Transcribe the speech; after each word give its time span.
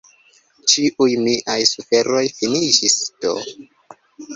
Ĉiuj 0.73 1.07
miaj 1.27 1.59
suferoj 1.75 2.25
finiĝis 2.41 3.01
do! 3.25 3.41